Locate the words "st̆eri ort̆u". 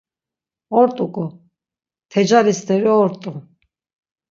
2.59-3.31